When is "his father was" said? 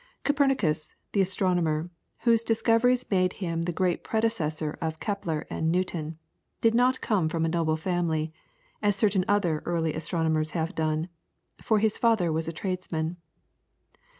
11.77-12.47